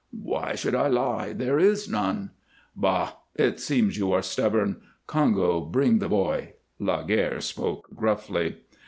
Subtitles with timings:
[0.23, 1.31] "Why should I lie?
[1.31, 2.31] There is none."
[2.75, 3.17] "Bah!
[3.35, 4.81] It seems you are stubborn.
[5.05, 8.55] Congo, bring the boy!" Laguerre spoke gruffly.